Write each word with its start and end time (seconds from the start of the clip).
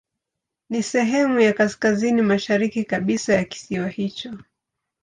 Ni 0.69 0.83
sehemu 0.83 1.39
ya 1.39 1.53
kaskazini 1.53 2.21
mashariki 2.21 2.83
kabisa 2.85 3.33
ya 3.33 3.43
kisiwa 3.43 3.87
hicho. 3.87 4.37